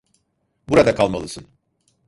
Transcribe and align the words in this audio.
Burada 0.69 0.95
kalmalısın. 0.95 1.47